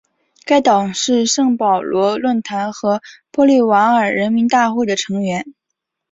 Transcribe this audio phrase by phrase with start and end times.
[0.45, 5.45] 该党是圣保罗论坛和玻利瓦尔人民大会的成员。